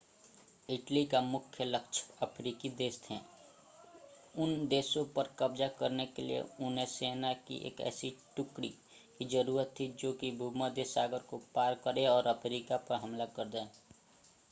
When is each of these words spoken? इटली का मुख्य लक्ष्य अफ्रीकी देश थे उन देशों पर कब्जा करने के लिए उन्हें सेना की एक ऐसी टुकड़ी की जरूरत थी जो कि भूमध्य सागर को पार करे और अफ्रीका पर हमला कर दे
इटली 0.69 1.03
का 1.05 1.19
मुख्य 1.21 1.65
लक्ष्य 1.65 2.13
अफ्रीकी 2.21 2.69
देश 2.69 2.99
थे 3.03 3.17
उन 4.35 4.67
देशों 4.67 5.03
पर 5.05 5.27
कब्जा 5.39 5.67
करने 5.79 6.05
के 6.05 6.21
लिए 6.21 6.39
उन्हें 6.59 6.85
सेना 6.85 7.33
की 7.47 7.57
एक 7.67 7.81
ऐसी 7.81 8.13
टुकड़ी 8.37 8.69
की 9.19 9.25
जरूरत 9.25 9.73
थी 9.79 9.87
जो 9.99 10.13
कि 10.13 10.31
भूमध्य 10.31 10.83
सागर 10.85 11.19
को 11.29 11.41
पार 11.55 11.75
करे 11.83 12.05
और 12.07 12.27
अफ्रीका 12.27 12.77
पर 12.77 12.95
हमला 12.95 13.25
कर 13.35 13.47
दे 13.47 13.65